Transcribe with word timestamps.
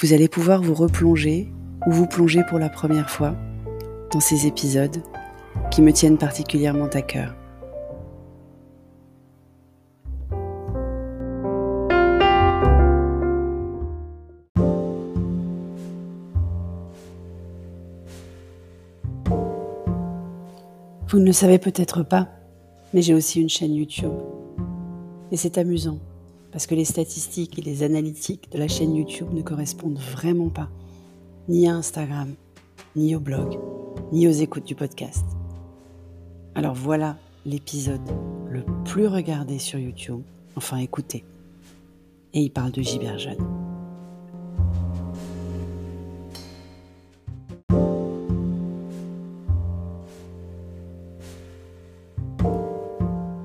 vous 0.00 0.12
allez 0.12 0.28
pouvoir 0.28 0.62
vous 0.62 0.74
replonger 0.74 1.48
ou 1.86 1.90
vous 1.90 2.06
plonger 2.06 2.42
pour 2.48 2.58
la 2.58 2.68
première 2.68 3.10
fois 3.10 3.34
dans 4.12 4.20
ces 4.20 4.46
épisodes 4.46 5.02
qui 5.72 5.82
me 5.82 5.92
tiennent 5.92 6.18
particulièrement 6.18 6.86
à 6.86 7.02
cœur. 7.02 7.34
Vous 21.10 21.18
ne 21.18 21.24
le 21.24 21.32
savez 21.32 21.58
peut-être 21.58 22.02
pas, 22.04 22.28
mais 22.94 23.02
j'ai 23.02 23.14
aussi 23.14 23.40
une 23.40 23.48
chaîne 23.48 23.74
YouTube. 23.74 24.12
Et 25.32 25.36
c'est 25.36 25.58
amusant 25.58 25.98
parce 26.52 26.66
que 26.66 26.74
les 26.74 26.84
statistiques 26.84 27.58
et 27.58 27.62
les 27.62 27.82
analytiques 27.82 28.50
de 28.52 28.58
la 28.58 28.68
chaîne 28.68 28.94
YouTube 28.94 29.32
ne 29.32 29.42
correspondent 29.42 29.98
vraiment 29.98 30.48
pas 30.48 30.68
ni 31.48 31.68
à 31.68 31.74
Instagram, 31.74 32.34
ni 32.96 33.14
au 33.14 33.20
blog, 33.20 33.58
ni 34.12 34.26
aux 34.28 34.32
écoutes 34.32 34.66
du 34.66 34.74
podcast. 34.74 35.24
Alors 36.54 36.74
voilà 36.74 37.16
l'épisode 37.46 38.00
le 38.50 38.64
plus 38.84 39.06
regardé 39.06 39.58
sur 39.58 39.78
YouTube, 39.78 40.22
enfin 40.56 40.78
écoutez. 40.78 41.24
Et 42.34 42.40
il 42.40 42.50
parle 42.50 42.72
de 42.72 42.82
Gilbert 42.82 43.18
Jeune. 43.18 43.38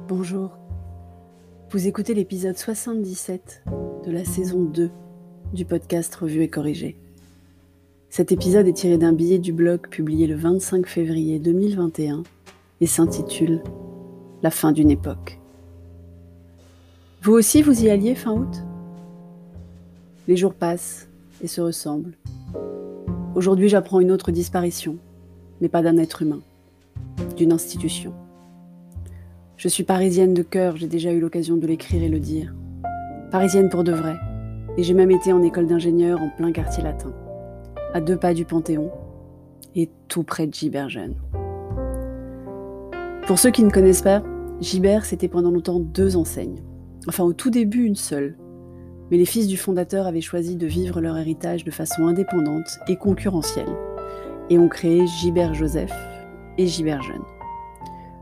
Bonjour. 0.08 0.63
Vous 1.74 1.88
écoutez 1.88 2.14
l'épisode 2.14 2.56
77 2.56 3.64
de 4.06 4.12
la 4.12 4.24
saison 4.24 4.62
2 4.62 4.92
du 5.54 5.66
podcast 5.66 6.14
Revue 6.14 6.44
et 6.44 6.48
Corrigé. 6.48 6.96
Cet 8.12 8.32
épisode 8.32 8.68
est 8.68 8.74
tiré 8.74 9.00
d'un 9.00 9.12
billet 9.12 9.40
du 9.40 9.54
blog 9.54 9.88
publié 9.88 10.28
le 10.28 10.36
25 10.36 10.86
février 10.86 11.40
2021 11.40 12.22
et 12.80 12.86
s'intitule 12.86 13.64
La 14.44 14.52
fin 14.52 14.72
d'une 14.72 14.92
époque. 14.92 15.40
Vous 17.24 17.34
aussi, 17.34 17.64
vous 17.64 17.84
y 17.84 17.90
alliez 17.90 18.14
fin 18.14 18.34
août? 18.34 18.64
Les 20.28 20.38
jours 20.38 20.54
passent 20.54 21.08
et 21.42 21.48
se 21.48 21.60
ressemblent. 21.60 22.16
Aujourd'hui, 23.34 23.68
j'apprends 23.68 24.00
une 24.00 24.12
autre 24.12 24.30
disparition, 24.30 24.98
mais 25.60 25.70
pas 25.70 25.82
d'un 25.82 25.98
être 25.98 26.22
humain, 26.22 26.42
d'une 27.36 27.52
institution. 27.52 28.14
Je 29.56 29.68
suis 29.68 29.84
parisienne 29.84 30.34
de 30.34 30.42
cœur, 30.42 30.78
j'ai 30.78 30.88
déjà 30.88 31.12
eu 31.12 31.20
l'occasion 31.20 31.58
de 31.58 31.68
l'écrire 31.68 32.02
et 32.02 32.10
le 32.10 32.20
dire. 32.20 32.56
Parisienne 33.30 33.70
pour 33.70 33.84
de 33.84 33.92
vrai. 33.92 34.16
Et 34.78 34.84
j'ai 34.84 34.96
même 34.96 35.12
été 35.12 35.32
en 35.32 35.44
école 35.44 35.68
d'ingénieur 35.68 36.22
en 36.22 36.30
plein 36.30 36.52
quartier 36.52 36.84
latin, 36.84 37.14
à 37.94 38.02
deux 38.02 38.18
pas 38.18 38.34
du 38.34 38.46
Panthéon 38.46 38.90
et 39.76 39.92
tout 40.08 40.24
près 40.24 40.48
de 40.48 40.54
Giberjeune. 40.54 41.16
Pour 43.28 43.38
ceux 43.38 43.52
qui 43.52 43.64
ne 43.64 43.70
connaissent 43.70 44.02
pas, 44.02 44.24
Gibert, 44.60 45.06
c'était 45.06 45.28
pendant 45.28 45.52
longtemps 45.52 45.80
deux 45.80 46.18
enseignes. 46.18 46.64
Enfin, 47.08 47.24
au 47.24 47.34
tout 47.34 47.52
début, 47.52 47.86
une 47.86 47.96
seule. 47.96 48.38
Mais 49.12 49.18
les 49.18 49.26
fils 49.26 49.48
du 49.48 49.58
fondateur 49.58 50.08
avaient 50.08 50.22
choisi 50.22 50.56
de 50.56 50.66
vivre 50.66 51.00
leur 51.00 51.18
héritage 51.18 51.64
de 51.64 51.72
façon 51.72 52.08
indépendante 52.08 52.80
et 52.88 52.96
concurrentielle, 52.96 53.76
et 54.50 54.58
ont 54.58 54.70
créé 54.70 55.06
Gibert 55.06 55.54
Joseph 55.54 55.94
et 56.58 56.66
Gibert 56.66 57.04
Jeune 57.04 57.22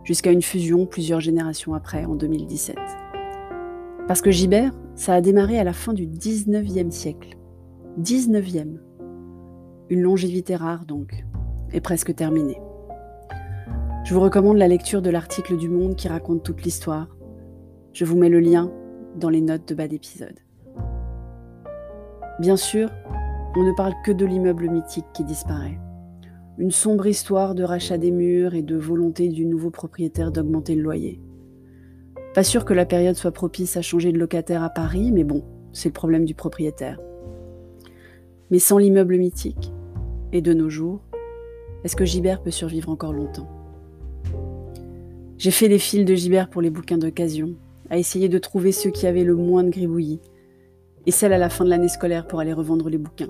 jusqu'à 0.03 0.31
une 0.31 0.41
fusion 0.41 0.85
plusieurs 0.85 1.19
générations 1.19 1.73
après, 1.73 2.05
en 2.05 2.15
2017. 2.15 2.77
Parce 4.07 4.21
que 4.21 4.31
Gibert, 4.31 4.73
ça 4.95 5.13
a 5.13 5.21
démarré 5.21 5.59
à 5.59 5.63
la 5.63 5.73
fin 5.73 5.93
du 5.93 6.07
19e 6.07 6.91
siècle. 6.91 7.37
19e. 7.99 8.77
Une 9.89 10.01
longévité 10.01 10.55
rare 10.55 10.85
donc, 10.85 11.23
et 11.71 11.81
presque 11.81 12.15
terminée. 12.15 12.59
Je 14.03 14.13
vous 14.13 14.21
recommande 14.21 14.57
la 14.57 14.67
lecture 14.67 15.01
de 15.01 15.09
l'article 15.09 15.57
du 15.57 15.69
Monde 15.69 15.95
qui 15.95 16.07
raconte 16.07 16.43
toute 16.43 16.63
l'histoire. 16.63 17.15
Je 17.93 18.05
vous 18.05 18.17
mets 18.17 18.29
le 18.29 18.39
lien 18.39 18.71
dans 19.15 19.29
les 19.29 19.41
notes 19.41 19.67
de 19.67 19.75
bas 19.75 19.87
d'épisode. 19.87 20.39
Bien 22.39 22.55
sûr, 22.55 22.89
on 23.55 23.63
ne 23.63 23.75
parle 23.75 23.93
que 24.03 24.11
de 24.11 24.25
l'immeuble 24.25 24.69
mythique 24.69 25.05
qui 25.13 25.23
disparaît 25.23 25.79
une 26.57 26.71
sombre 26.71 27.07
histoire 27.07 27.55
de 27.55 27.63
rachat 27.63 27.97
des 27.97 28.11
murs 28.11 28.53
et 28.53 28.61
de 28.61 28.75
volonté 28.75 29.29
du 29.29 29.45
nouveau 29.45 29.69
propriétaire 29.69 30.31
d'augmenter 30.31 30.75
le 30.75 30.83
loyer. 30.83 31.19
Pas 32.33 32.43
sûr 32.43 32.65
que 32.65 32.73
la 32.73 32.85
période 32.85 33.15
soit 33.15 33.31
propice 33.31 33.77
à 33.77 33.81
changer 33.81 34.11
de 34.11 34.19
locataire 34.19 34.63
à 34.63 34.69
Paris, 34.69 35.11
mais 35.11 35.23
bon, 35.23 35.43
c'est 35.73 35.89
le 35.89 35.93
problème 35.93 36.25
du 36.25 36.35
propriétaire. 36.35 36.99
Mais 38.51 38.59
sans 38.59 38.77
l'immeuble 38.77 39.17
mythique, 39.17 39.71
et 40.33 40.41
de 40.41 40.53
nos 40.53 40.69
jours, 40.69 41.01
est-ce 41.83 41.95
que 41.95 42.05
Gibert 42.05 42.41
peut 42.41 42.51
survivre 42.51 42.89
encore 42.89 43.13
longtemps? 43.13 43.49
J'ai 45.37 45.51
fait 45.51 45.67
les 45.67 45.79
fils 45.79 46.05
de 46.05 46.13
Gibert 46.13 46.49
pour 46.49 46.61
les 46.61 46.69
bouquins 46.69 46.97
d'occasion, 46.97 47.55
à 47.89 47.97
essayer 47.97 48.29
de 48.29 48.37
trouver 48.37 48.71
ceux 48.71 48.91
qui 48.91 49.07
avaient 49.07 49.23
le 49.23 49.35
moins 49.35 49.63
de 49.63 49.69
gribouillis, 49.69 50.21
et 51.05 51.11
celle 51.11 51.33
à 51.33 51.37
la 51.37 51.49
fin 51.49 51.65
de 51.65 51.69
l'année 51.69 51.87
scolaire 51.87 52.27
pour 52.27 52.39
aller 52.39 52.53
revendre 52.53 52.89
les 52.89 52.99
bouquins. 52.99 53.27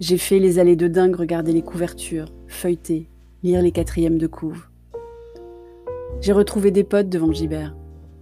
J'ai 0.00 0.16
fait 0.16 0.38
les 0.38 0.60
allées 0.60 0.76
de 0.76 0.86
dingue 0.86 1.16
regarder 1.16 1.52
les 1.52 1.62
couvertures, 1.62 2.32
feuilleter, 2.46 3.10
lire 3.42 3.62
les 3.62 3.72
quatrièmes 3.72 4.18
de 4.18 4.28
couve. 4.28 4.68
J'ai 6.20 6.32
retrouvé 6.32 6.70
des 6.70 6.84
potes 6.84 7.08
devant 7.08 7.32
Gibert, 7.32 7.74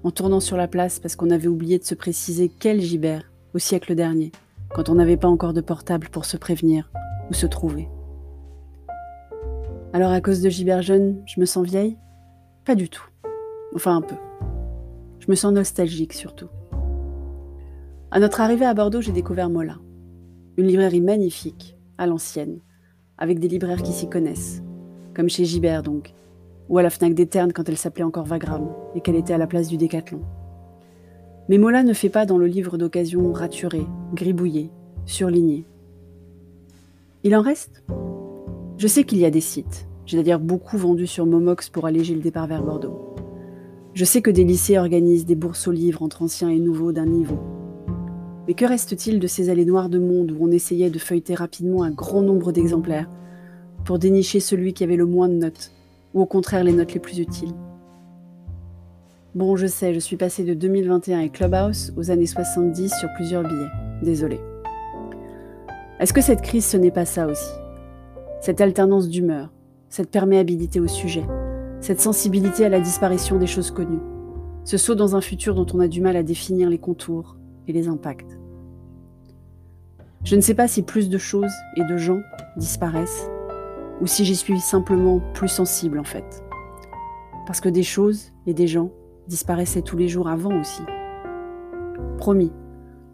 en 0.03 0.11
tournant 0.11 0.41
sur 0.41 0.57
la 0.57 0.69
place 0.69 0.99
parce 0.99 1.17
qu'on 1.17 1.29
avait 1.29 1.49
oublié 1.49 1.79
de 1.79 1.85
se 1.85 1.95
préciser 1.95 2.49
quel 2.49 2.81
Gibert 2.81 3.31
au 3.53 3.59
siècle 3.59 3.95
dernier, 3.95 4.33
quand 4.75 4.89
on 4.89 4.95
n'avait 4.95 5.19
pas 5.19 5.29
encore 5.29 5.53
de 5.53 5.61
portable 5.61 6.09
pour 6.09 6.25
se 6.25 6.39
prévenir 6.39 6.91
ou 7.29 7.35
se 7.35 7.47
trouver. 7.47 7.91
Alors 9.93 10.13
à 10.13 10.23
cause 10.23 10.41
de 10.41 10.49
Gibert 10.49 10.81
jeune, 10.81 11.21
je 11.27 11.39
me 11.41 11.45
sens 11.45 11.67
vieille? 11.67 11.99
Pas 12.65 12.75
du 12.75 12.89
tout. 12.89 13.05
Enfin 13.75 13.97
un 13.97 14.03
peu. 14.03 14.17
Je 15.19 15.27
me 15.29 15.35
sens 15.35 15.53
nostalgique 15.53 16.15
surtout. 16.15 16.49
À 18.11 18.19
notre 18.19 18.41
arrivée 18.41 18.65
à 18.65 18.73
Bordeaux, 18.73 19.03
j'ai 19.03 19.13
découvert 19.13 19.51
Mola. 19.51 19.77
Une 20.59 20.69
librairie 20.69 21.03
magnifique, 21.03 21.77
à 21.99 22.07
l'ancienne, 22.07 22.61
avec 23.19 23.41
des 23.41 23.49
libraires 23.49 23.83
qui 23.83 23.93
s'y 23.93 24.09
connaissent, 24.09 24.63
comme 25.15 25.29
chez 25.29 25.45
Gibert 25.45 25.83
donc, 25.83 26.15
ou 26.71 26.79
à 26.79 26.83
la 26.83 26.89
Fnac 26.89 27.13
des 27.13 27.27
quand 27.27 27.69
elle 27.69 27.77
s'appelait 27.77 28.05
encore 28.05 28.25
Vagram 28.25 28.71
et 28.95 29.03
qu'elle 29.03 29.17
était 29.17 29.35
à 29.35 29.39
la 29.39 29.47
place 29.47 29.69
du 29.69 29.77
Décathlon. 29.77 30.23
Mais 31.51 31.59
Mola 31.59 31.83
ne 31.83 31.93
fait 31.93 32.09
pas 32.09 32.25
dans 32.25 32.39
le 32.39 32.47
livre 32.47 32.79
d'occasion 32.79 33.33
raturé, 33.33 33.83
gribouillé, 34.15 34.71
surligné. 35.05 35.67
Il 37.23 37.37
en 37.37 37.43
reste? 37.43 37.85
Je 38.79 38.87
sais 38.87 39.05
qu'il 39.05 39.19
y 39.19 39.27
a 39.27 39.31
des 39.31 39.43
sites, 39.43 39.87
j'ai 40.07 40.17
d'ailleurs 40.17 40.41
beaucoup 40.41 40.79
vendu 40.79 41.07
sur 41.07 41.27
Momox 41.27 41.69
pour 41.69 41.85
alléger 41.85 42.15
le 42.15 42.23
départ 42.23 42.47
vers 42.47 42.63
Bordeaux. 42.63 43.15
Je 43.93 44.07
sais 44.07 44.23
que 44.23 44.31
des 44.31 44.45
lycées 44.45 44.79
organisent 44.79 45.27
des 45.27 45.35
bourses 45.35 45.69
aux 45.69 45.73
livres 45.73 46.03
entre 46.03 46.23
anciens 46.23 46.49
et 46.49 46.61
nouveaux 46.61 46.93
d'un 46.93 47.07
niveau, 47.07 47.39
mais 48.47 48.55
que 48.55 48.65
reste-t-il 48.65 49.19
de 49.19 49.27
ces 49.27 49.51
allées 49.51 49.65
noires 49.65 49.89
de 49.89 49.99
monde 49.99 50.31
où 50.33 50.45
on 50.45 50.51
essayait 50.51 50.91
de 50.91 50.99
feuilleter 50.99 51.35
rapidement 51.35 51.83
un 51.83 51.91
grand 51.91 52.23
nombre 52.23 52.53
d'exemplaires 52.53 53.09
pour 53.85 53.99
dénicher 53.99 54.41
celui 54.41 54.73
qui 54.73 54.85
avait 54.85 54.97
le 54.97 55.07
moins 55.07 55.29
de 55.29 55.35
notes, 55.35 55.73
ou 56.15 56.21
au 56.21 56.27
contraire 56.27 56.65
les 56.65 56.73
notes 56.73 56.95
les 56.95 57.01
plus 57.01 57.19
utiles? 57.19 57.53
Bon, 59.35 59.55
je 59.57 59.67
sais, 59.67 59.93
je 59.93 59.99
suis 59.99 60.17
passé 60.17 60.45
de 60.45 60.55
2021 60.55 61.21
et 61.21 61.29
Clubhouse 61.29 61.93
aux 61.97 62.11
années 62.11 62.27
70 62.27 62.93
sur 62.99 63.09
plusieurs 63.17 63.43
billets. 63.43 63.71
Désolé. 64.03 64.41
Est-ce 66.01 66.13
que 66.13 66.23
cette 66.23 66.43
crise, 66.43 66.65
ce 66.65 66.77
n'est 66.77 66.91
pas 66.91 67.05
ça 67.05 67.27
aussi? 67.27 67.51
Cette 68.41 68.61
alternance 68.61 69.09
d'humeur, 69.09 69.53
cette 69.89 70.11
perméabilité 70.11 70.81
au 70.81 70.87
sujet, 70.87 71.25
cette 71.81 72.01
sensibilité 72.01 72.65
à 72.65 72.69
la 72.69 72.81
disparition 72.81 73.39
des 73.39 73.47
choses 73.47 73.71
connues, 73.71 74.01
ce 74.65 74.77
saut 74.77 74.95
dans 74.95 75.17
un 75.17 75.21
futur 75.21 75.55
dont 75.55 75.67
on 75.75 75.81
a 75.81 75.89
du 75.89 76.01
mal 76.01 76.17
à 76.17 76.23
définir 76.23 76.71
les 76.71 76.79
contours, 76.79 77.37
et 77.67 77.73
les 77.73 77.89
impacts. 77.89 78.39
Je 80.25 80.37
ne 80.37 80.41
sais 80.41 80.55
pas 80.55 80.69
si 80.69 80.83
plus 80.83 81.09
de 81.09 81.19
choses 81.19 81.53
et 81.77 81.85
de 81.85 81.97
gens 81.97 82.21
disparaissent 82.57 83.31
ou 84.01 84.07
si 84.07 84.25
j'y 84.25 84.37
suis 84.37 84.59
simplement 84.59 85.21
plus 85.35 85.49
sensible 85.49 85.99
en 85.99 86.05
fait. 86.05 86.45
Parce 87.47 87.61
que 87.61 87.69
des 87.69 87.83
choses 87.83 88.33
et 88.47 88.55
des 88.55 88.67
gens 88.67 88.91
disparaissaient 89.29 89.83
tous 89.83 89.97
les 89.97 90.09
jours 90.09 90.29
avant 90.29 90.59
aussi. 90.61 90.83
Promis, 92.19 92.53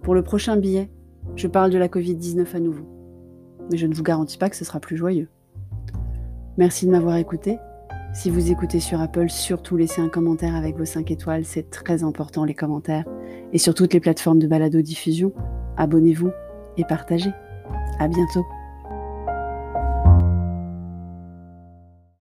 pour 0.03 0.15
le 0.15 0.23
prochain 0.23 0.57
billet, 0.57 0.91
je 1.37 1.47
parle 1.47 1.71
de 1.71 1.79
la 1.79 1.89
Covid-19 1.89 2.57
à 2.57 2.61
nouveau. 2.61 2.87
Mais 3.71 3.77
je 3.77 3.87
ne 3.87 3.95
vous 3.95 4.03
garantis 4.03 4.39
pas 4.39 4.51
que 4.51 4.57
ce 4.57 4.65
sera 4.65 4.81
plus 4.81 4.97
joyeux. 4.97 5.29
Merci 6.57 6.87
de 6.87 6.91
m'avoir 6.91 7.17
écouté. 7.17 7.59
Si 8.15 8.29
vous 8.29 8.51
écoutez 8.51 8.79
sur 8.79 9.01
Apple, 9.01 9.31
surtout 9.31 9.77
laissez 9.79 10.03
un 10.03 10.11
commentaire 10.11 10.55
avec 10.55 10.77
vos 10.77 10.85
5 10.85 11.11
étoiles, 11.11 11.47
c'est 11.47 11.71
très 11.71 12.03
important 12.03 12.45
les 12.45 12.55
commentaires. 12.55 13.07
Et 13.55 13.59
sur 13.59 13.75
toutes 13.75 13.95
les 13.95 14.01
plateformes 14.01 14.39
de 14.39 14.47
balado-diffusion, 14.47 15.33
abonnez-vous 15.79 16.31
et 16.77 16.85
partagez. 16.85 17.31
À 17.99 18.09
bientôt. 18.09 18.45